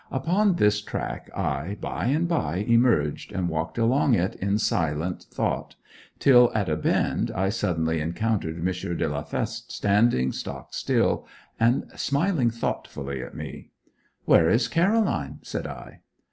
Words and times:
Upon 0.11 0.55
this 0.55 0.81
track 0.81 1.29
I 1.37 1.77
by 1.79 2.05
and 2.07 2.27
by 2.27 2.65
emerged, 2.67 3.31
and 3.31 3.47
walked 3.47 3.77
along 3.77 4.15
it 4.15 4.33
in 4.37 4.57
silent 4.57 5.27
thought 5.29 5.75
till, 6.17 6.51
at 6.55 6.67
a 6.67 6.75
bend, 6.75 7.29
I 7.29 7.49
suddenly 7.49 8.01
encountered 8.01 8.57
M. 8.57 8.97
de 8.97 9.07
la 9.07 9.21
Feste 9.21 9.71
standing 9.71 10.31
stock 10.31 10.73
still 10.73 11.27
and 11.59 11.85
smiling 11.95 12.49
thoughtfully 12.49 13.21
at 13.21 13.35
me. 13.35 13.69
'Where 14.25 14.49
is 14.49 14.67
Caroline?' 14.67 15.37
said 15.43 15.67
I. 15.67 15.99